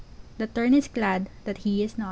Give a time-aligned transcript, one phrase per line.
[0.39, 1.99] The Tern is glad that he is not!